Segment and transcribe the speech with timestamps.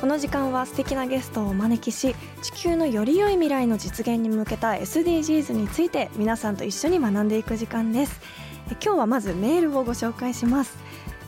[0.00, 8.20] この時間は素敵なゲストをお招きし地球のより良い未来の実現に向けた SDGs について皆さんと一緒に学んでいく時間です。
[8.70, 10.76] え今日はまずメールをご紹介します。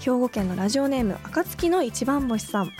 [0.00, 2.72] 兵庫県のラジオネーム暁の一番星さん。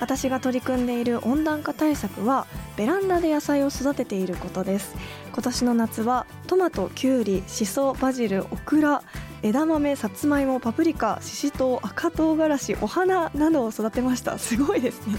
[0.00, 4.94] 私が取り組んでいる温暖化対策はベランダで野菜を育てていることです。
[5.32, 9.02] 今年の夏はトマト、キュウリ、シソ、バジル、オクラ
[9.44, 14.38] 枝豆、さつまいも、パプリカ、ししとう、赤唐辛子、お花などを育てました。
[14.38, 15.18] すごいですね。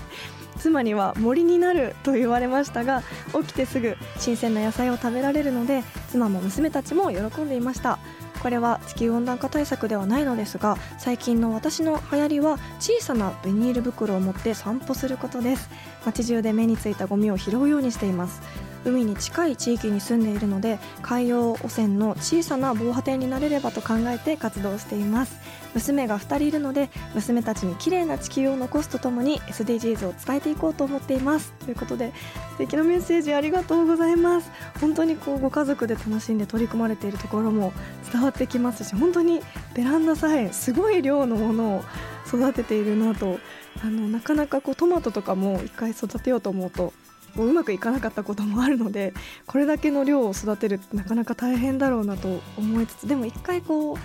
[0.58, 3.04] 妻には森になると言われましたが
[3.40, 8.00] 起きてすぐ新鮮な野菜を食べられるので妻も娘たちも喜んでいました。
[8.42, 15.70] これは地球温暖化対策ではないのですが最近の私の流行りは小さなビニール袋を持って散歩することです。
[16.06, 18.42] 街中で目についたゴミを拾うようにしています。
[18.86, 25.38] 海に近い地域に住んでいるので海洋汚染の小さな防波堤になれればと考えて活動しています。
[25.74, 31.52] 娘が2人いるので娘たちに綺麗な地球を残すとともに SDGs を伝えていこうと思っています。
[31.66, 32.14] ということで
[32.52, 34.50] 素敵なメッセージありがとうございます。
[34.80, 37.74] 本当にこうご家族で楽しんで取り組まれているところも
[38.12, 39.42] 伝わってきますし本当に
[39.74, 41.84] ベランダさえすごい量のものを
[42.28, 43.40] 育てているなと
[43.84, 46.94] あのなかなかこうトマトとかも一回育てようと思うと
[47.44, 49.14] うまくいかなかったこともあるので
[49.46, 53.98] これだけの量を育てるってなかなか大変だろうなと思いつつでも一回こう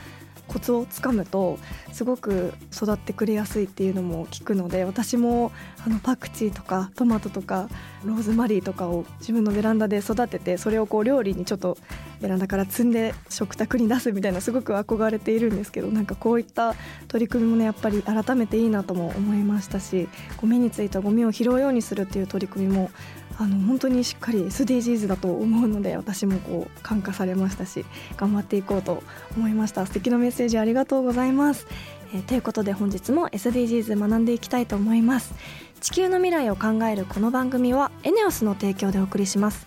[0.51, 1.61] コツをつかむと
[1.93, 5.53] すごく育ってくれやすいっていうのも聞くので私も
[5.87, 7.69] あのパクチーとかトマトとか
[8.05, 11.79] ローズマリーとかを自分のベランダで育ててそれをこう料理にちょっと
[12.21, 16.75] ベランダから積んで食卓に出すみたいなすごく憧れているんですけどなんかこういった
[17.07, 20.09] 取り組みもねやっぱり改めていいなとも思いましたし
[20.41, 22.91] ゴミについたゴミを拾うようにするっていう取り組みも
[23.41, 27.87] あの本当にしっかり SDGs だと思うので私もこう感化されましたし
[28.19, 29.03] 頑張っていこうと
[29.35, 29.87] 思いました。
[29.87, 31.67] 素敵なメッセージありがとうございます、
[32.13, 35.33] えーということで本日も SDGs 学んでいきたいと思います。
[35.81, 39.67] 地球の未来を考えるこの番組はエネオスの提供でお送りします。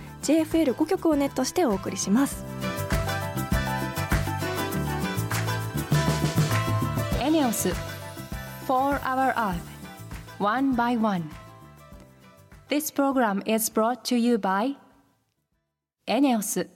[0.23, 2.45] JFL5 曲をネットしてお送りします
[7.19, 7.69] エネオス
[8.67, 9.55] 4 Hour Earth
[10.39, 11.29] One by One
[12.69, 14.75] This program is brought to you by
[16.07, 16.69] エネオス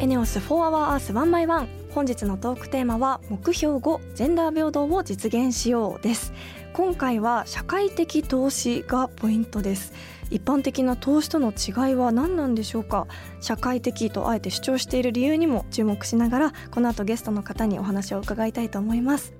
[0.00, 6.32] エネオス4 Hour Earth 1 by 1本日のトークテーマは目標5ジェンダー平等を実現しようです。
[6.72, 9.92] 今回は社会的投資がポイントです。
[10.28, 13.06] 一般的な投資との違いは何なんでしょうか？
[13.40, 19.32] 社会的とあえて主張している理由にも注目しながらこの後ゲストの方にお話を伺いたいと思います。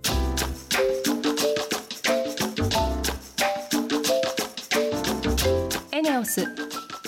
[5.91, 6.49] エネオス4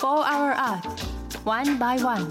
[0.01, 0.81] Hour Earth
[1.45, 2.27] One by One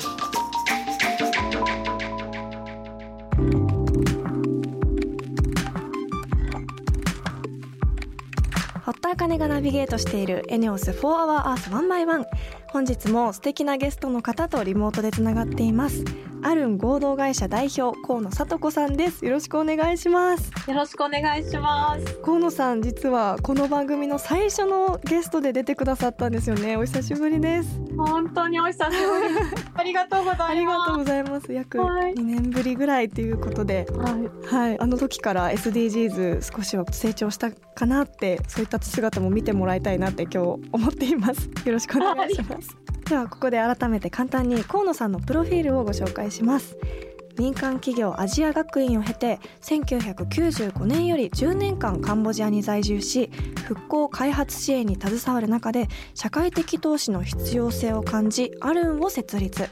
[9.07, 12.27] 田茜がナビゲートしているエネオス4 Hour Earth 1 by 1
[12.73, 16.05] 本日も素敵なゲストの方とリモートでつながっています。
[16.47, 19.25] アルン合同会社代表河野聡子さんです。
[19.25, 20.53] よろしくお願いします。
[20.69, 22.21] よろしくお願いします。
[22.25, 26.77] 河野さん実はこの番組の最初のゲストで出てくださったんですよね。
[26.77, 27.81] お久しぶりです。
[27.97, 29.35] 本当にお久しぶり。
[29.75, 30.51] ありがとうございます。
[30.53, 31.53] ありがとうございます。
[31.53, 32.15] 約はい。
[32.15, 34.55] 2年ぶりぐらいということではい。
[34.55, 34.81] はい。
[34.81, 40.39] あの時から SDGs 少しは成長したかなってそういった姿も見てもらいたいなって今日
[40.71, 41.51] 思っています。
[41.65, 46.77] よろしくお願いしますではここで改めて簡単に河野さんのプロフィールをご紹介します。
[47.39, 53.31] 民間企業アジア学院を経て1995年より10年間カンボジアに在住し
[53.67, 59.69] 復興開発支援に携わる中で社会的投資の必要性を感じアルンを設立。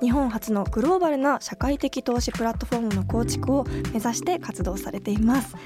[0.00, 5.56] 日本初のグローバルな社会的投資プラットフォームの構築を目指して活動されています。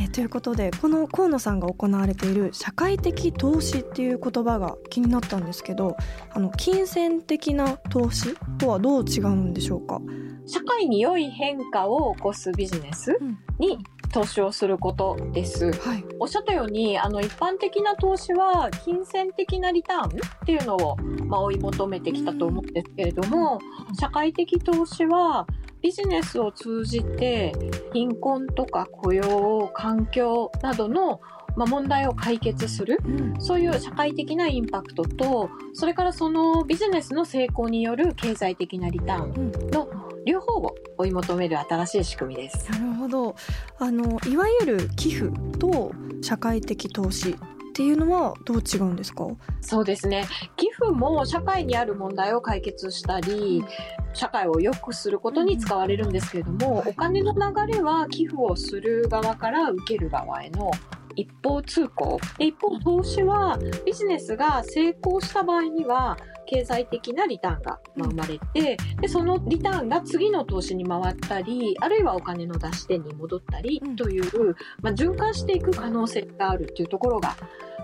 [0.00, 5.98] えー、ということでこの河野さんが行われている社会的投資っていう言葉が気になったんですけど
[6.30, 10.00] あの金銭的な投資とはどう違うんでしょうか？
[10.46, 13.18] 社会に良い変化を起こすビジネス
[13.58, 13.78] に
[14.12, 15.72] 投資をすることです。
[15.72, 20.08] はい、おっしゃったように、あの一般的な投資は金銭的なリターンっ
[20.46, 23.58] ていうのを、まあ、追い求めてきたと思うんですけれども、
[23.98, 25.46] 社会的投資は
[25.80, 27.52] ビジネスを通じて
[27.92, 31.20] 貧困とか雇用、環境などの
[31.56, 39.88] まあ、問題を解決する、うん、そういう社会的なインパクトとそれからそのビジネスの成功による経済的なリターンの
[40.26, 42.70] 両方を追い求める新しい仕組みです。
[42.70, 43.34] なるほど。
[43.78, 47.34] あのいわゆる寄付と社会的投資っ
[47.74, 49.26] ていうのはどう違うんですか？
[49.60, 50.26] そうですね。
[50.56, 53.64] 寄付も社会にある問題を解決したり
[54.12, 60.70] 社会を良くすることに使われるんですけれども、お金の流れは寄付をする側から受ける側への
[61.16, 62.18] 一方通行。
[62.38, 66.16] で一方投資はビジネスが成功した場合には
[66.46, 77.36] 経済的なリターンが生まれてでそのリターンが次の投資に回ったりあるいはお金の出し手に戻ったりという、まあ、循環していく可能性があるっていうところが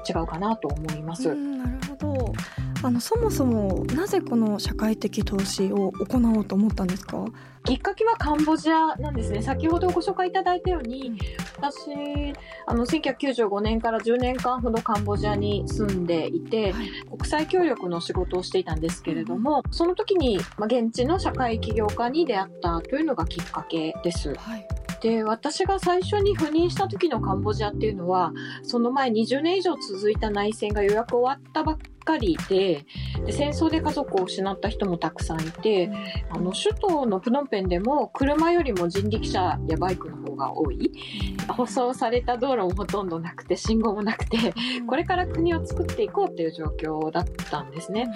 [0.09, 1.35] 違うかなと思います。
[1.35, 2.33] なるほど
[2.81, 7.25] あのそもそもなぜこの社会的投資を行おうと思ったんですか？
[7.65, 9.43] きっかけはカンボジアなんですね。
[9.43, 11.19] 先ほどご紹介いただいたように
[11.57, 11.91] 私
[12.67, 24.35] あの1995年から10年間ほどカンボジアに住んでいて、はい、国際協力の仕事をしていたんですけれども、その時に、まあ、現地の社会起業家に出会ったというのがきっかけです。
[24.35, 24.67] はい。
[25.01, 28.33] で私が最初に赴任した時のカンボジアっていうのは
[28.65, 31.79] その前20年以上続いた内戦がようやく終わったばっ
[32.09, 32.87] かりで
[33.27, 35.91] で戦争で家族を失った人もたくさんいて
[36.31, 40.91] あの首都のプノンペンでも車よりも人力車やバイクの方が多い。
[41.49, 44.55] 舗装された道路もほとんどなくて信号もなくて
[44.87, 48.11] これから国を作っていこうっていう状況だったんですね。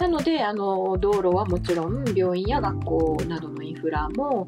[0.00, 4.46] なのであの道路はもちろん病院や学校などのインフラも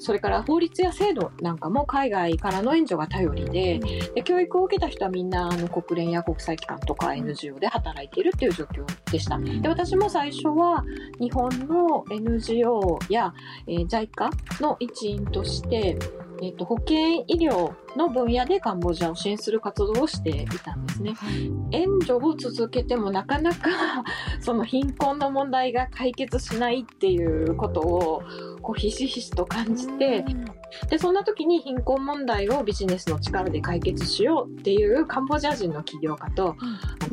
[0.00, 3.80] それから法律や制度なんかも海外からの援助が頼りで
[4.14, 9.38] で教育を受けた人はみんなあの国連や国際機関とか NGO で働いているっていう状況でした。
[9.38, 10.82] で私も最初は
[11.18, 13.34] 日本の NGO や、
[13.66, 15.98] えー、JICA の一員として
[16.42, 21.14] えーと、保健医療の分野でカンボジアを支援する活動をしていたんですね。
[21.70, 23.68] 援助を続けてもなかなか
[24.40, 28.22] その貧困の問題が解決しないっていうことを
[28.62, 30.24] こうひしひしと感じて、
[30.88, 36.56] でそんな時に貧困問題をビジネスの力で解決しようっていうカンボジア人の起業家と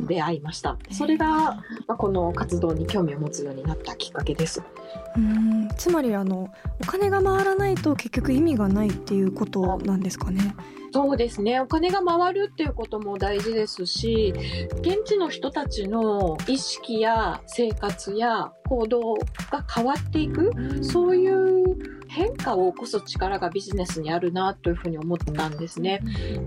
[0.00, 0.78] 出会いました。
[0.90, 4.62] それが、まあ、この活動に興味を持つようになったきっかけです。
[5.16, 6.50] うんつまりあの
[6.80, 10.54] お金が回らないと結局意味がないっていうことなんですかね。
[10.92, 14.32] そうですねお金が回るっていうことも大事ですし
[14.80, 19.14] 現地の人たちの意識や生活や行動
[19.50, 20.52] が変わっていく、
[20.82, 21.76] そういう
[22.08, 26.00] 変化を起こす力がビジネスにあるなというふうに思ったんですね。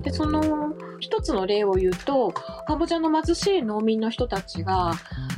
[0.04, 2.32] で、その一つの例を言うと、
[2.68, 4.94] カンボジアの貧しい農民の人たちが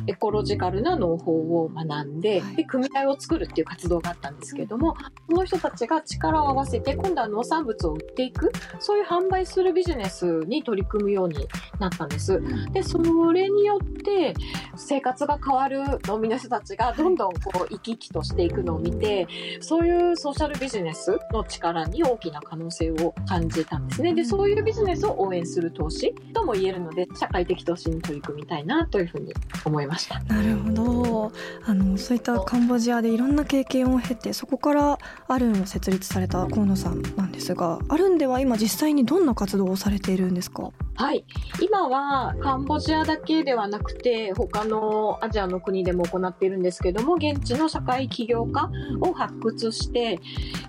[0.08, 4.96] エコロジカルな農法を学んで、で、組合を作るっていう活動があったんですけれども、
[5.30, 11.48] その人たちが力を合わせて今度は農産物を売っていく、そういう販売するビジネスに取り組むように
[11.80, 12.42] なったんです。
[12.72, 13.00] で、そ
[13.32, 14.34] れによって
[14.76, 19.28] 生活が変わる農民の人たちがどんどんこう生き生きとしていくのを見て、
[19.62, 24.14] そういうソーシャルビジネスの力に大きな可能性を感じたんですね。
[24.14, 29.34] で、そういうビジネスを応援する投資とも言えるので、社会的投資に取り組みたいなというふうに
[29.66, 30.20] 思いました。
[30.24, 31.32] なるほど。
[31.66, 34.98] あの、そういったカンボジアでいろんな経験を経て、そこから
[35.28, 40.72] アルンを設立された河野さんなんですが、アルンでは今実際にどんな活動をされているんですか？
[40.96, 41.26] はい。
[41.62, 48.70] 今はカンボジアだけではなくて、他のアジアの国でも行っているんですけども、現地の社会起業家
[49.02, 50.20] を発掘して、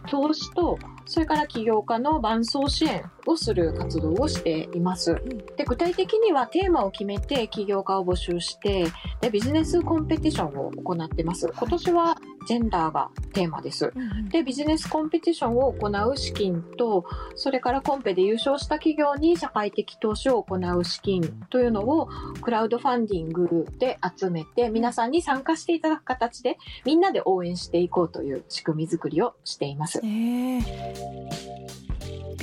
[0.09, 5.21] 投資とそれから起業家の伴走支援をする活動をしています。
[5.57, 8.87] で具体的にはテーマを決めて起業家を募集して
[9.21, 11.49] でビジネスコンペティションを行ってます。
[11.57, 12.17] 今年は
[12.47, 13.93] ジェンダーがテーマです。
[14.31, 17.05] でビジネスコンペティションを行う資金と
[17.35, 22.09] それからコンペで優勝した企業に社会的投資を行う資金というのを
[22.43, 30.01] クラウドファンディングで集めて皆さんに参加していただく形でみんなで応援していこうという仕組み作りをしています。
[30.05, 31.84] えー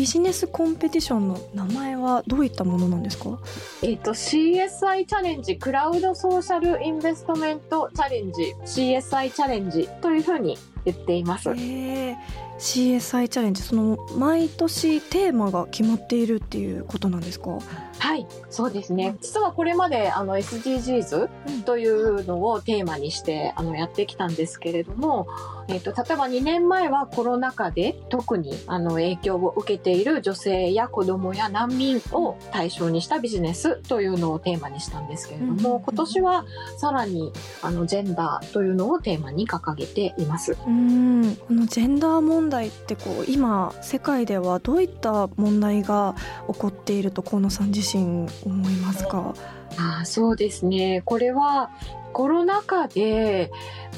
[0.01, 3.37] ビジネスコンペティションの名前はどういったものなんですか？
[3.83, 11.49] えっ、と CSI チャレンジクラウドソーシャルインベストメントチャレンジ CSI チャレンジというふうに言っています。
[11.51, 17.59] CSI チャレンジその毎年テーマが決まっているっていうことなんですか？
[18.01, 19.15] はい、そうですね。
[19.21, 25.27] 実はこれまであの SDGs というのをテーマにしてあのやってきたんですけれども、
[25.67, 36.45] えっ、と例えば2年前はコロナ禍で特にあの影響を受けている女性や子供や難民を対象にしたビジネスというのをテーマにしたんですけれども、うん今年は
[36.77, 37.31] さらに
[37.61, 40.57] あのジェンダーというのをテーマに掲げています。
[40.65, 46.15] うんこのジェンダー問題ってこう今世界ではどういった問題が
[46.51, 49.33] 起こっていると河野さん自身思いますか？
[49.77, 51.01] ああそうですね。
[51.05, 51.71] これは
[52.13, 53.51] コロナ禍で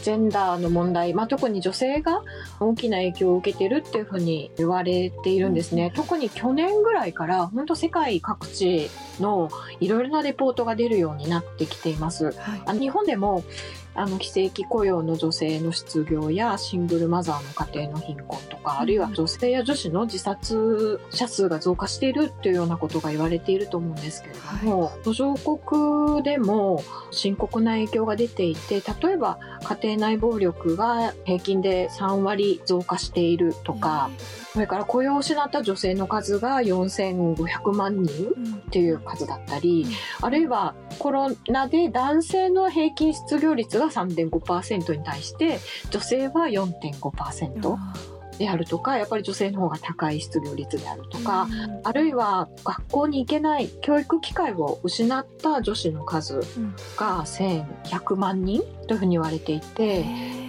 [0.03, 2.21] ジェンダーの問題、まあ、特に女性が
[2.59, 5.91] 大きな影響を受けてるっていうふうに言われているんですね。
[5.95, 12.25] 特に去年ぐらいから本当世界各地のいろいろなレポートが出るようになってきています。
[12.25, 12.35] はい
[12.65, 13.43] あの日本でも
[13.95, 34.09] あの非正規雇用の女性の失業やシングルマザーの家庭の貧困とか、あるいは女性や女子の自殺者数が増加しているというようなことが言われていると思うんですけれども、途上国でも深刻な影響が出ていて、例えば家庭内暴力が平均で3割増加しているとか、
[34.53, 39.87] それから雇用を失った女性の数が4500万人うんっていう数だったり、
[40.21, 45.57] あるいはコロナで男性の平均失業率が3.5%に対して
[45.89, 47.77] 女性は4.5%
[48.37, 51.47] であるとかやっぱり女性の方が高い失業率であるとか、
[51.83, 56.75] あるいは学校に行けない教育機会を失った女子の数うん。
[56.95, 60.42] が1100万人というふうに言われていて、へー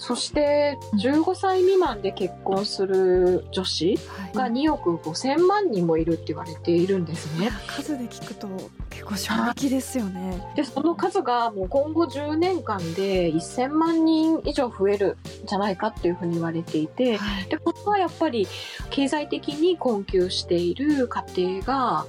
[0.00, 3.98] そして15歳未満で結婚する女子
[4.34, 7.50] がはい2億5000万人もいるって言われているんですね。
[7.66, 8.48] 数で聞くと
[8.88, 10.42] 結構衝撃ですよね。
[10.56, 18.48] でその数がもう今後10年間で1000万人以上増えるんじゃないかっていうふうに言われていてはいでここはやっぱり
[18.88, 22.06] 経済的に困窮している家庭が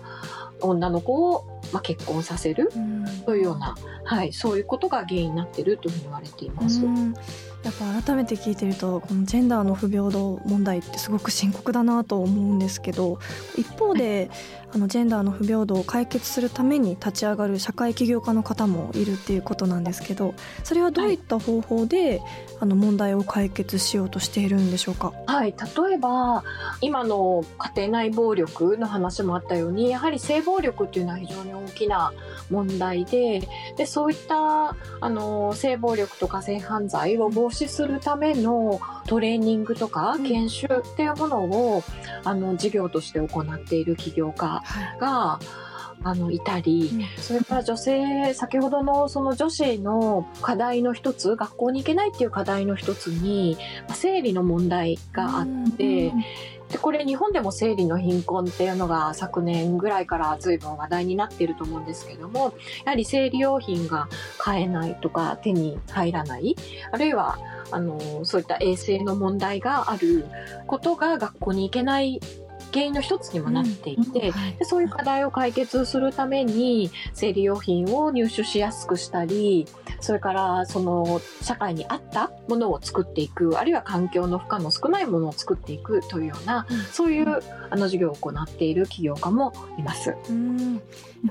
[0.61, 6.81] 女の子を、まあ、結婚させるうんというような、はい、そういうことが原因になっているというふうに言われています。
[7.63, 13.19] うんやっぱ改めて聞いてるとこのジェンダーの不平等問題ってすごく深刻だなと思うんですけど
[13.55, 14.31] 一方で
[14.73, 22.21] あのジェンダーの不平等を解決するために立ち上がる社会起業家の方もいるっていうことなんですけどそれはどういった方法で、
[22.61, 25.11] あの問題を解決しようとしているんでしょうか？
[25.27, 26.43] はい、例えば
[26.79, 32.13] 今の家庭内暴力の話もあったようにやはり性暴力っていうのは非常に大きな
[32.51, 40.23] 問題ででそういったあの性暴力とか性犯罪を防止するためのトレーニングとかうん。
[40.23, 41.83] 研修っていうものを、
[42.23, 44.99] あの事業として行っている起業家はい。
[44.99, 45.39] が
[46.03, 56.11] あのいたり、それから女性、先ほどのその女子の課題の一つ、学校に行けないっていう課題の一つに、まあ生理の問題があって、
[56.71, 62.53] でこれ日本でも生理の貧困っていうのが昨年ぐらいから随分話題になっていると思うんですけども
[62.85, 66.55] やはり生理用品が買えないとか手に入らない
[66.91, 67.37] あるいは
[67.71, 70.25] あのそういった衛生の問題がある
[70.67, 72.19] ことが学校に行けない
[72.71, 74.53] 原因の一つにもなっていて、はい。
[74.57, 79.67] でそういう課題を解決するために生理用品を入手しやすくしたり
[79.99, 86.81] それからその社会に合ったものを作っていくあるいは環境の負荷の少ないものを作っていくというような、うん。
[86.91, 90.15] そういうあの事業を行っている企業家もいます。
[90.29, 90.75] うん。
[90.75, 90.79] や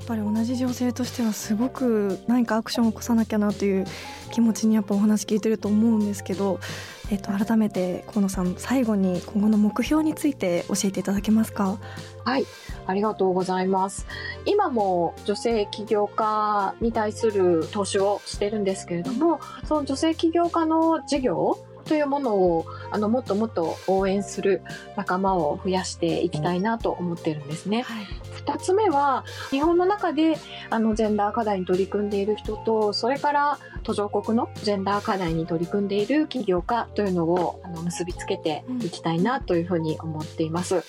[0.00, 3.86] っぱり同じ女性としてはすごく何かアクションを起こさなきゃなという
[4.30, 6.60] 気持ちにやっぱお話聞いてると思うんですけど、
[7.10, 11.78] えっと改めて河野さん最後に今後の目標について教えていただけますか？
[12.24, 12.44] はい、
[12.86, 14.06] ありがとうございます。
[14.46, 24.62] 今も女性起業家に対する投資をしてるんですけれども、その女性起業家の事業というものをあのもっともっと応援する
[24.96, 27.82] 仲間を増やしていきたいなと思ってるんですね。
[27.82, 28.06] はい
[28.40, 30.36] 2つ目は日本の中で
[30.70, 40.82] あのジェンダー課題に取り組んでいる人とそれから途上国のジェンダー課題に取り組んでいる起業家というのをあの結びつけていきたいなというふうに思っています。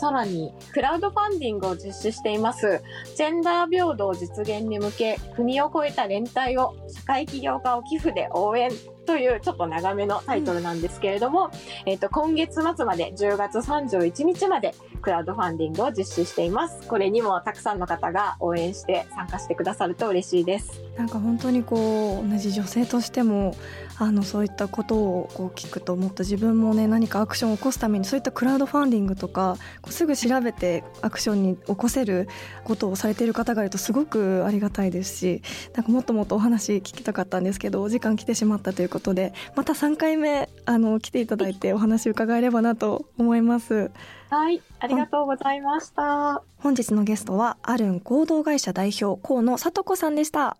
[0.00, 2.82] さらにクラウドファンディングを実施しています
[3.16, 8.70] ジェンダー平等実現に向け国を超えた連帯を社会起業家を寄付で応援
[9.10, 11.50] というちょっと長めのタイトルなんですけれども、
[11.84, 16.86] えっ、と、今月末まで10月31日までクラウドファンディングを実施しています。
[16.86, 20.80] これにもたくさんの方が応援して参加してくださると嬉しいです。
[20.96, 23.54] なんか本当にこう同じ女性としても
[23.98, 32.26] あのそういったことをこう聞くともっと自分もね何かアクションを起こすためにそういったクラウドファンディングとかこうすぐ調べてアクションに起こせる
[32.64, 35.42] ことをされている方がいるとすごくありがたいですし
[35.74, 43.90] なんかもっともっとお話聞きたかったんですけどお時間来てしまったということでまた3回目あの来ていただいてお話伺えればなと思います。
[44.30, 46.42] はい、ありがとうございました。
[46.58, 50.56] 本日のゲストはアルン合同会社代表河野聡子さんでした。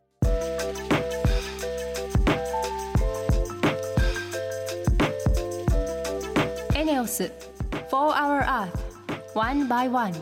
[7.01, 7.33] オス
[7.71, 8.69] 4 Hour Earth
[9.35, 10.13] One by One.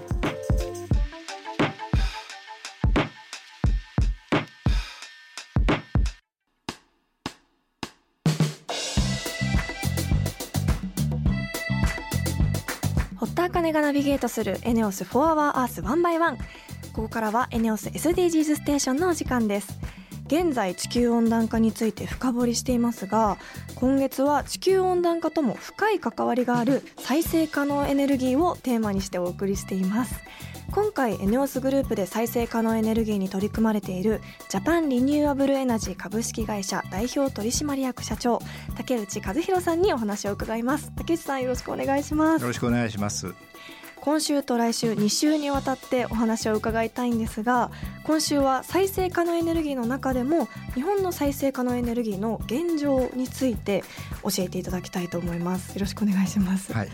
[13.16, 16.36] 堀田茜がナビゲートするエネオス4 Hour Earth 1 by 1
[16.92, 19.97] ここからはエネオス SDGs ステーションのお時間です。
[20.28, 23.38] 現在地球温暖化について深掘りしていますが
[23.76, 30.20] 今月は地球温暖化とも深い関わりがある再生可能エネルギーをテーマにしてお送りしています。
[30.70, 34.20] 今回 ENEOS グループで再生可能エネルギーに取り組まれている
[34.50, 38.40] ジャパンリニューアブルエナジー株式会社代表取締役社長
[38.76, 40.92] 竹内和弘さんにお話を伺います。
[40.94, 42.42] 竹内さんよろしくお願いします。
[42.42, 43.34] よろしくお願いします。
[43.98, 47.70] 今週と来週2週にわたってお話を伺いたいんですが
[48.04, 53.84] 今週は再生可能エネルギーの中でも日本の再生可能エネルギーの現状について
[54.22, 56.88] 教えていただきたいと思いますよろしくお願いします、はい。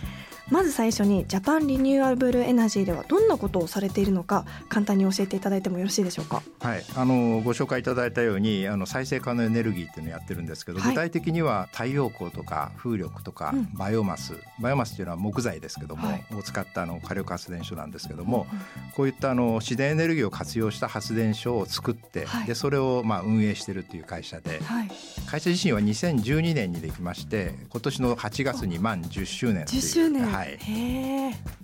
[0.51, 6.43] まず最初にジャパンリニューアブルエナジーではどんなことをされているのか簡単に教えていただいてもよろしいでしょうか？
[6.61, 6.85] はい。
[6.95, 10.91] あのご紹介いただいたように、あの再生可能エネルギーっていうのをやってるんですけど、はい。
[10.91, 13.69] 具体的には太陽光とか風力とか、うん。
[13.75, 16.25] バイオマス、バイオマスっていうのは木材ですけども、はい。
[16.35, 18.47] を使ったあの火力発電所なんですけども、
[18.95, 22.47] こういったあの自然エネルギーを活用した発電所を作って、はい。
[22.47, 24.91] でそれをまあ運営してるっていう会社で、はい。
[25.27, 30.59] 会社自身は2012年にできまして、今年の8月に満10周年という10周年、はい。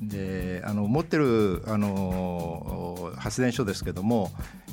[0.00, 4.30] であの持ってるあの発電所ですけども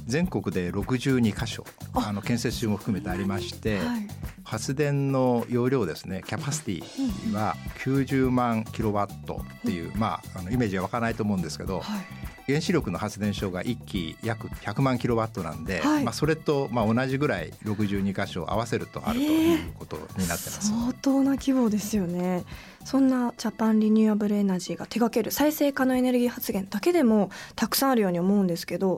[0.08, 4.08] 全国で62箇所ああの建設中も含めてありまして、はい。
[4.44, 12.28] 発電の容量ですねキャパシティは90万キロワットっていう、まあ、あのイメージは湧かないと思うんですけどはい。
[12.48, 16.04] 原子力の発電所が1基約100万キロワットなんで、はい。
[16.06, 20.70] まあ、それとまあ同じぐらい62箇所合わせるとあるということになってます。
[20.70, 22.46] 相当な規模ですよね。
[22.86, 28.96] そんなジャパンリニューアブルエナジーが手掛ける再生可能エネルギー発電だけでもたくさんあるように思うんですけど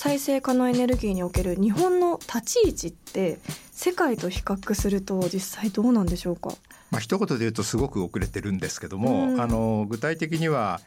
[0.00, 3.36] 再生可能エネルギーにおける日本の立ち位置って
[3.70, 6.54] 世界と比較すると実際どうなんでしょうか？
[6.90, 9.40] まあ一言で言うとすごく遅れてるんですけども、うん。
[9.42, 10.80] あの具体的には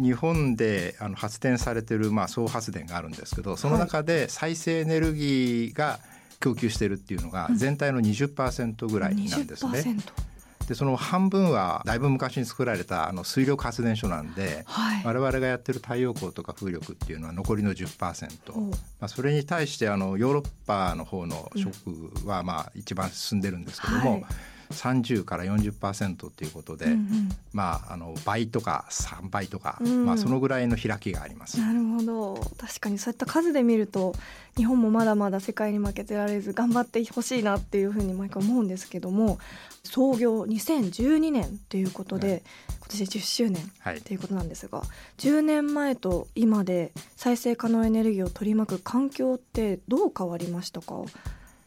[0.00, 5.98] 日本であの発電されてるまあ総発電があるんですけどその中で再生エネルギーが
[6.38, 9.80] 供給してるっていうのがうん全体の20%ぐらいなんですね。
[9.80, 10.29] 20%
[10.70, 15.04] でその半分はだいぶ昔に作られたあの水力発電所なんではい。
[15.04, 18.52] 我々がやってる太陽光とか風力っていうのは残りの10%。
[18.52, 18.70] おう。
[18.70, 24.24] まあ、それに対してあのヨーロッパの方の食はまあ一番進んでるんですけども、はい
[24.70, 27.28] 30から40%ということで、うんうん。
[27.52, 30.06] まあ、あの倍とか3倍とか、うん。
[30.06, 31.60] まあ、そのぐらいの開きがあります。
[31.60, 32.34] なるほど。
[32.58, 34.14] 確かにそういった数で見ると
[34.56, 39.38] 日本もまだまだ世界に負けてられず頑張ってほしいなっていうふうに毎回思うんですけども
[39.84, 42.42] 創業2012年ということで、はい。
[42.80, 43.98] 今年10周年はい。
[43.98, 44.82] っていうことなんですが
[45.18, 50.94] 10年前と今で再生可能エネルギーを取り巻く環境ってどう変わりましたか？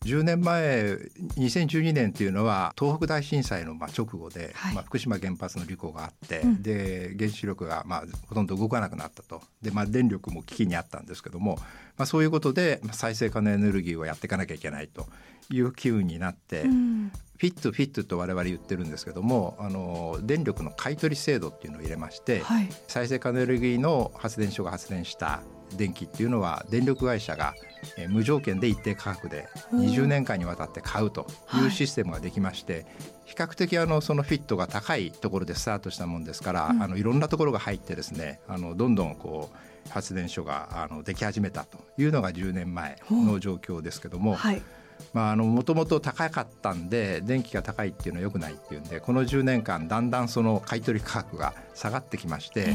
[0.03, 0.97] 10年前
[1.37, 4.75] 2012年っていうのは東北大震災のまあ直後で、はい。
[4.75, 6.61] まあ、福島原発の事故があって、うん。
[6.61, 9.41] で原子力がまあほとんど動かなくなったと。
[9.61, 11.55] で、まあ、電力も危機にあったんですけども、
[11.97, 15.07] まあ、そういうことでまあ再生可能エネルギーをやっていかなきゃいけないと
[15.49, 17.11] いう機運になって、うん。
[17.37, 22.69] フィットフィットと我々言ってるんですけどもあの電力の買取制度っていうのを入れまして、はい。
[22.87, 25.41] 再生可能エネルギーの発電所が発電した
[25.75, 27.53] 電気っていうのは電力会社が
[27.97, 32.85] えー無条件で一定価格でおー20年間にわたって買うというシステムができまして、
[33.25, 36.81] 比較的あのそのフィットが高いところでスタートしたもんですから、うん。
[36.83, 44.37] あのいろんなところが入ってですねあのどんどんこう発電所があのでき始めたというのが10年前の状況ですけども。
[45.13, 52.71] はいまあ、あのもともと高かったんで電気が高いっていうのは良くないっていうんでこの10年間だんだんその買取価格が下がってきまして、え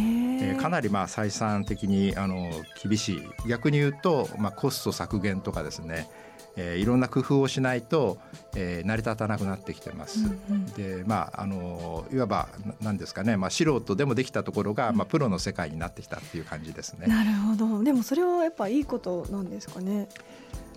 [0.55, 2.51] ーかなりまあ採算的にあの
[2.83, 6.09] 厳しい逆に言うと、まあ、コスト削減とかですね、
[6.57, 8.18] えー、いろんな工夫をしないと、
[8.57, 10.20] えー、成り立たなくなってきてます。
[10.20, 12.48] うんうん、でまああのいわば
[12.81, 17.07] 何ですかね、まあ、素人でもできたところが、うん、まあ、プロの世界になってきたっていう感じですね。
[17.07, 20.09] なるほどでもそれはやっぱいいことなんですかね？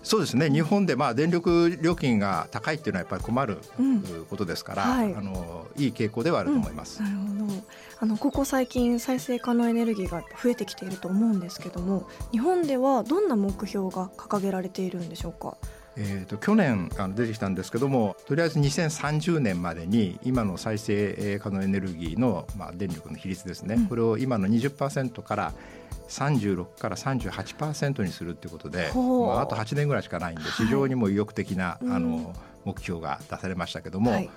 [0.02, 0.50] そうですね。
[0.50, 3.58] 日本でまあ電力料金が高いっていうのはやっぱり困る、
[4.28, 7.02] ことですから、はい、あのいい傾向ではあると思います。
[7.02, 7.62] うん、なるほど。
[8.00, 15.56] あのここ最近再生可能エネルギーが増えてきていると思うんですけども日本ではどんな目標が掲げられているんでしょうか？
[15.96, 25.52] えーと、去年あの出てきたんですけどもとりあえず2030年までに今の再生可能エネルギーの、まあ、電力の比率ですね、うん、これを今の20%から
[26.08, 34.30] 36から38%にするということで、まあ、あと8年ぐらいしかないんで非常にも意欲的な、はい、あの目標が出されましたけども、はい、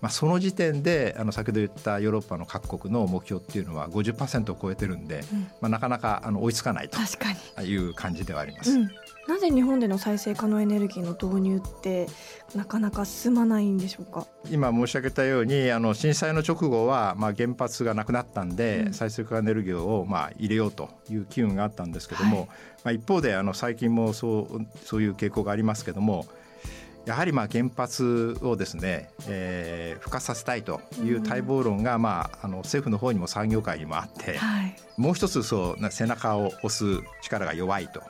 [0.00, 8.70] まあ、その時点であの先ほど言ったヨーロッパの各国の目標っていうのは50%を超えてるんで、うん、まあ、なかなかあの追いつかないという感じではあります。
[8.72, 8.90] うん。
[9.26, 12.06] なぜ日本での再生可能エネルギーの導入って
[12.54, 14.26] なかなか進まないんでしょうか？
[14.50, 22.54] 今申し上げたようにあの震災の直後はまあ原発がなくなったんで、うん、再生可能エネルギーをまあ入れようという機運があったんですけども、はい、ま
[22.86, 26.24] あ一方であの最近もそうそういう傾向がありますけども
[27.08, 36.84] やはりまあ原発をですね、えー、孵化させたいという待望論が、まあ、あの政府の方にも産業界にもあって、はい、もう一つそう背中を押す
[37.22, 38.00] 力が弱いと。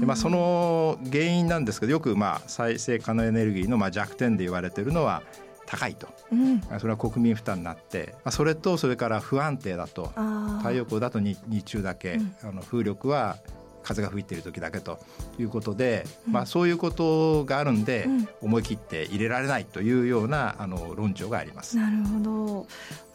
[0.00, 5.22] で、まあ、その原因なんですけどよくまあ再生可能エネルギーのまあ弱点で言われているのは
[5.64, 10.12] 高いと、うん、それは国民負担になって、まあ、それとそれから不安定だと。
[10.58, 13.38] 太陽光だと日中だけ、うん、あの風力は
[13.82, 14.98] 風が吹いている時だけと
[15.38, 21.76] いうことで、うん、まあ、そういうことがあるんで、うん、思い切って入れられないというようなあの論調があります。
[21.76, 22.66] なるほど、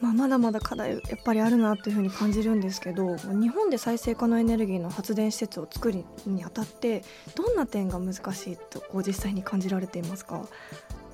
[0.02, 7.04] まあ、まだまだ課題やっぱりあるなというふうに感じるんですけど日本で再生可能エネルギーの発電施設を作るにあたって
[7.36, 10.48] どんな点が難しいとこう実際に感じられていますか？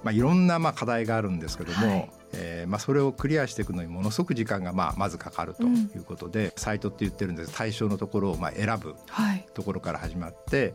[0.04, 7.54] まあ、いろんなまあ課題があるんですけども、はい、えー、まあ、それをクリアしていくのにものすごく時間がまあまずかかるということで、うん、サイトって言ってるんです。
[7.54, 8.96] 対象のところをまあ選ぶ
[9.54, 10.74] ところから始まって。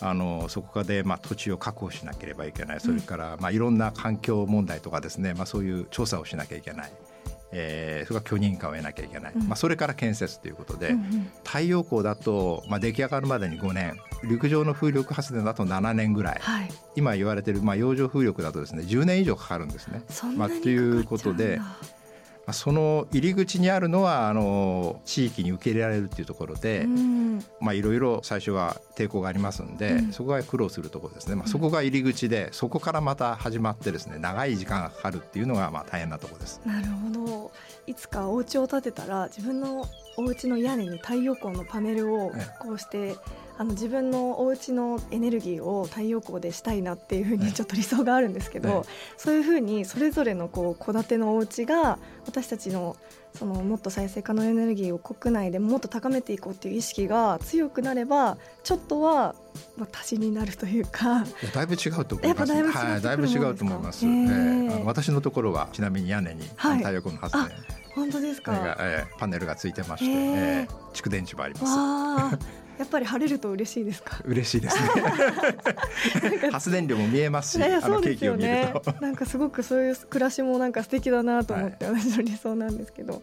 [0.00, 2.80] あのそこでまあ土地を確保しなければいけない。
[2.80, 6.92] それからまあいろんな環境問題とかですね、まあ、そういう調査をしなきゃいけない
[7.58, 20.02] えー、それから許認可を得なきゃいけない、うん、まあ、それから建設ということで、うんうん、太陽光だと、まあ、出来上がるまでに5年陸上の風力発電だと7年ぐらい、はい、今言われてる、まあ、洋上風力だとですね10年以上かかるんですね。
[20.36, 21.60] まあ、ということで
[22.52, 26.86] その入り口にあるのはあの地域に受け入れられるっていうところで、
[27.60, 36.60] まあいろいろ最初は抵抗がありますんで、うん、そこが苦労するところですね、まあ、そこが入り口でそこからまた始まってですね長い時間がかかるっていうのがまあ大変なところです。
[36.64, 37.52] なるほど。
[37.86, 48.84] いつかお家を建てたら自分のお家の屋根に太陽光のパネルをこうして、ええあの自分のお家のエネルギーを太陽光でしたいなっていうふうにちょっと理想があるんですけど、
[49.16, 52.96] そういうふうにそれぞれのこう戸建てのお家が私たちの
[53.34, 59.34] そのもっと再生可能エネルギーを国内でもっと高めていこうっていう意識が強くなればちょっとは
[59.76, 61.24] まあ足しになるというか。
[61.54, 62.52] だいぶ違うと思います。
[62.52, 64.04] はい、だいぶ違うと思います。
[64.04, 64.24] えー、
[64.66, 67.52] えー、私のところはちなみに屋根に太陽光の発電、はい、
[67.94, 72.38] 本当ですか、えー、パネルがついてまして、えー、蓄電池もあります。
[72.78, 74.18] やっぱり晴れると嬉しいですか？
[74.24, 76.50] 嬉しいですね。
[76.50, 83.22] 発電量も見えますし、あのケーキを見ると、なんかすごくそういう暮らしもなんか素敵だなと思って、私の理想なんですけど、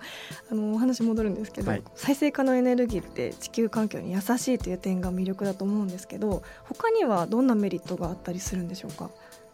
[0.52, 9.10] あのお話戻るんですけど、はい、再生可能エネルギーって地球環境に優しいという点が魅力だと思うんですけど、他にはどんなメリットがあったりするんでしょうか？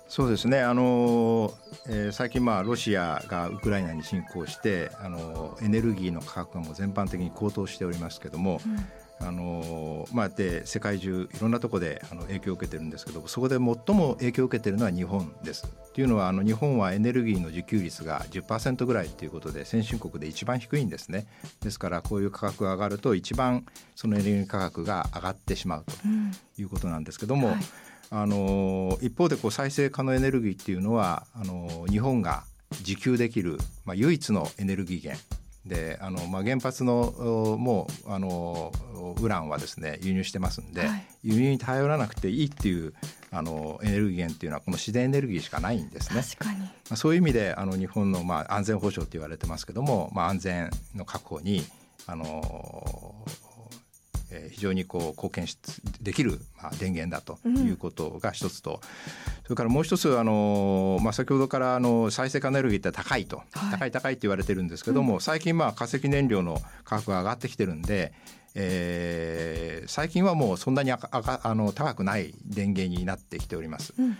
[0.07, 0.61] そうですね。
[0.61, 1.53] あの、
[1.87, 8.85] えー、最近、まあ、ロシアがウクライナに侵攻してあのエネルギーの価格がもう全般的に高騰しておりますけども、うん
[9.21, 15.67] あのまあ、で世界中いろんなところであの影響を受けてるんですけどそこで最も影響を受けてるのは日本です。
[15.93, 21.27] というのはあの日本はエネルギーの自給率が10%ぐらいということで先進国で一番低いんですね。
[21.61, 27.63] ですからこういう価格が上がると一番そのエネルギー価格が上がってしまうということなんですけども、うんはい、
[28.11, 32.43] あの一方でこう再生可能エネルギーっていうのはあの日本が
[32.79, 35.21] 自給できる、まあ、唯一のエネルギー源
[35.65, 38.71] であの、まあ、原発のもうあの
[39.21, 42.93] ウランはですね輸入してますんで、はい、輸入に頼らなくていいっていう
[43.31, 46.15] あのエネルギー源っていうのはこの自然エネルギーしかないんですね。
[46.89, 51.63] まあ、そういう意味であの日本のまあ安全保障って言われてますけども、まあ、安全の確保に
[52.07, 53.15] あの
[54.31, 55.57] えー、非常にこう貢献し
[56.01, 58.79] できる、まあ、電源だということが一つと、うん、
[59.43, 68.13] それからもう一つあの、まあ、先ほどからあの再生可能エネルギーって高いと、はい、高い高いって言われてるんですけども、うん、最近まあ化石燃料の価格が上がってきてるんで、
[68.55, 73.93] えー、最近はもうそんなにあああの高くない電源になってきております。
[73.97, 74.17] うん。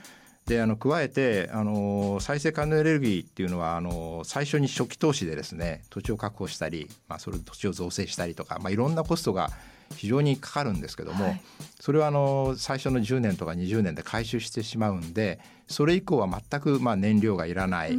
[0.50, 9.52] であの加えてあの再生可能エネルギーっていうのはあの最初に初期投資でですね土地を確保したり、まあ、それ土地を造成したりとか、まあ、いろんなコストが
[9.95, 11.41] 非常にかかるんですけども、はい、
[11.80, 17.93] それはあの最初の10年とか20年で回収してしまうんでそれ以降は全くまあ燃料がいらない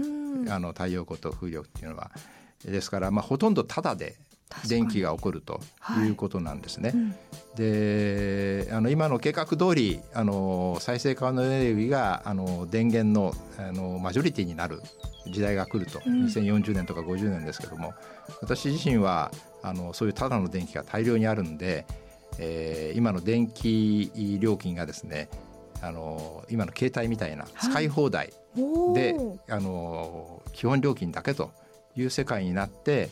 [0.49, 2.11] あの太陽光と風力っていうのは。
[2.65, 4.17] ですからまあほとんどタダで
[4.69, 5.61] 電気が起こると
[6.05, 6.11] い。
[6.11, 6.91] うことなんですね。
[6.91, 7.15] はいうん、
[7.57, 14.83] であの今の計画通りあり再生可能エネルギーがあの電源のあのマジョリティになる
[15.31, 17.95] 時代が来ると、うん、2040年とか50年ですけども
[18.41, 19.31] 私自身は
[19.63, 21.87] あのそういうただの電気が大量にあるんで、
[22.39, 25.29] えー、今の電気料金がですね
[25.83, 28.33] あの今の携帯みたいな使い放題
[28.95, 31.51] で、はい、あの基本料金だけと
[31.97, 33.09] いう世界になって、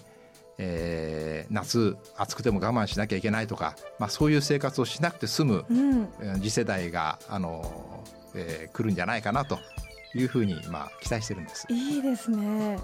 [0.58, 9.58] えー、夏暑くても我慢しなきゃいけないとか、まあ、そういう生活をしなくて済む、うん、次世代があの、えー、来るんじゃないかなと
[10.14, 11.66] いうふうに、まあ、期待してるんです。
[11.70, 12.78] いいですね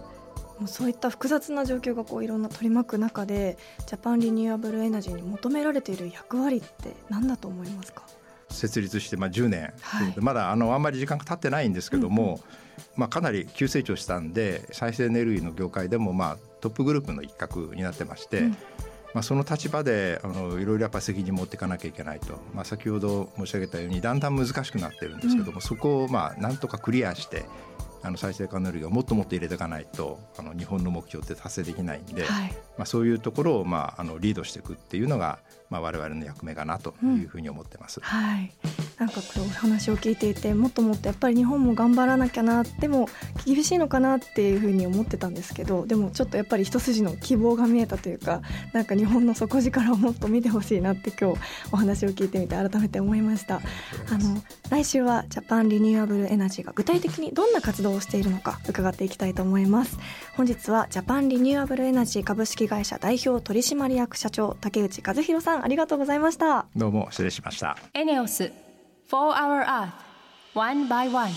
[0.58, 8.02] もうそういった複雑な状況がこういろんな取り巻く中でジャパンリニューアブルエナジーに求められている役割って何だと思いますか？
[8.50, 12.40] 設立してまあ10年、はい、まだあのあんまり時間が経ってないんですけども、うんうん、
[12.96, 18.50] まあ、かなり急成長したんで再生エネルギーの業界でもまあトップグループの一角になってまして、うん、
[19.12, 27.44] まあ、その立場であのいろいろやっぱ責任持っていかなきゃいけないと、まあ、先ほど申し上げたようにだんだん難しくなってるんですけども、うん、そこをまあなんとかクリアして
[28.04, 35.38] あの再生可能エネルギーをもっともっと入れていかないとあの日本の目標って達成できないんで、はい、まあ、そういうところを、まあ、あのリードしていくっていうのが、
[35.74, 37.98] まあ、我々の役目かなというふうに思ってます。
[37.98, 38.52] うん、はい。
[38.98, 43.08] なんかこうお話を聞いていてもっともっとやっぱり日本も頑張らなきゃなでも
[43.44, 48.40] 厳しいのかなっていうふうに思ってたんですけどでもちょっとやっぱり一筋の希望が見えたというか
[48.72, 51.40] なんか日本の底力をもっと見てほしいなって今日
[51.72, 53.56] お話を聞いてみて改めて思いました。
[53.56, 53.60] あ
[54.18, 59.98] の来週はジャパンリニューアブルエナジーが具体的にどんな活動をしているのか伺っていきたいと思います。
[60.36, 66.66] 本日はジャパンリニューアブルエナジー株式会社代表取締役社長竹内和弘さんありがとうございました。
[66.76, 67.78] どうも失礼しました。
[67.94, 68.52] エネオス
[69.08, 69.88] For Our Earth
[70.52, 71.30] One by One.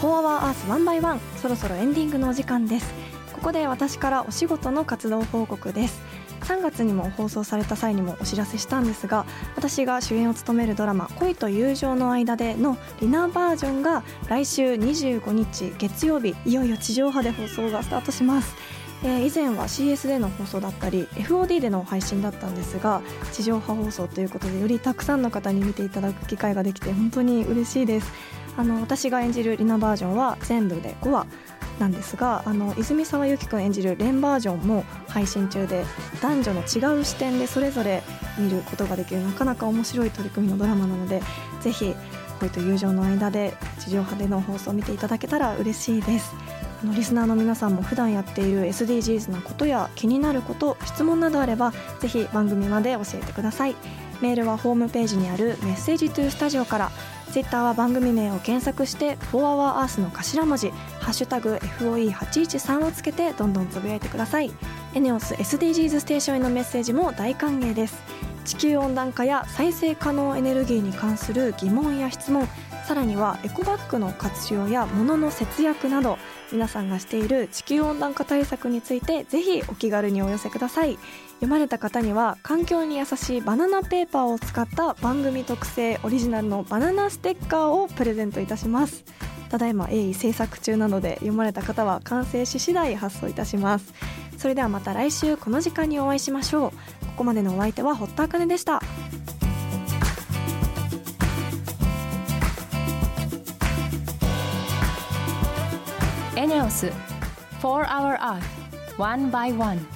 [0.00, 2.92] For Our Earth One by One そろそろエンディングのお時間です。
[3.32, 6.02] ここで私からお仕事の活動報告です。
[6.40, 9.24] 3月にも放送された際にもお知らせしたんですが
[9.56, 18.56] 私が主演を務めるドラマ「恋と友情の間で」のリナバージョンが来週25日月曜日いよいよ地上波で放送がスタートします。
[19.04, 28.10] えー、以前は CS での放送だったり FOD での配信だったんですが地上波放送ということでよりたくさんの方に見ていただく機会ができて本当に嬉しいです。
[28.56, 31.26] あの私が演じるリナバージョンは全部で5話
[31.78, 35.84] なんですがあの泉沢由紀君演じるレンバージョンも配信中で
[36.22, 38.02] 男女の違う視点でそれぞれ
[38.38, 41.20] 見ることができるなかなか面白い取り組みのドラマなので
[41.60, 41.94] ぜひ
[42.40, 46.34] 恋と友情の間で地上波での放送を見ていただけたら嬉しいです。
[46.82, 53.74] あのリスナーの皆さんも普段やっている SDGs なことや気になること質問などあればぜひ番組まで教えてください。
[54.20, 56.90] メールはホームページにあるメッセージトゥースタジオから
[57.32, 64.52] ツイッターは番組名を検索して「4HourEarth」の頭文字「ハッシュタグ #FOE813」をつけてどんどんつぶやいてください。
[64.94, 68.02] エネオス SDGs ステーションへのメッセージも大歓迎です。
[68.46, 72.48] 地球温暖化や再生可能エネルギーに関する疑問や質問
[72.86, 76.16] さらにはエコバッグの活用や物の節約など
[76.52, 80.96] 皆さんがしている地球温暖化対策についてぜひお気軽にお寄せください。
[81.36, 89.04] 読まれた方には環境に優しいバナナペーパーを使った番組特製オリジナルのバナナステッカーをプレゼントいたします。
[89.50, 93.92] ただいま鋭意制作中なので読まれた方は完成し次第発送いたします。
[94.38, 96.70] それではまた来週この時間にお会いしましょう。
[97.06, 98.80] ここまでのお相手は堀田茜でした。
[106.34, 106.90] エネオス
[107.60, 108.42] 4 Hour Earth
[108.98, 109.95] One by One